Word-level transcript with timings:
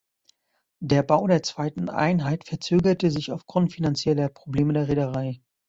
Der 0.79 1.03
Bau 1.03 1.27
der 1.27 1.43
zweiten 1.43 1.87
Einheit 1.87 2.47
verzögerte 2.47 3.11
sich 3.11 3.31
aufgrund 3.31 3.71
finanzieller 3.71 4.29
Probleme 4.29 4.73
der 4.73 4.87
Reederei. 4.87 5.41